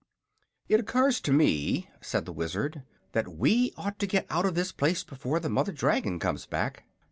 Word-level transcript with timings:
"It 0.67 0.79
occurs 0.79 1.21
to 1.21 1.31
me," 1.31 1.87
said 2.01 2.25
the 2.25 2.33
Wizard, 2.33 2.81
"that 3.11 3.27
we 3.37 3.71
ought 3.77 3.99
to 3.99 4.07
get 4.07 4.25
out 4.31 4.47
of 4.47 4.55
this 4.55 4.71
place 4.71 5.03
before 5.03 5.39
the 5.39 5.47
mother 5.47 5.71
dragon 5.71 6.17
comes 6.17 6.47
back." 6.47 6.85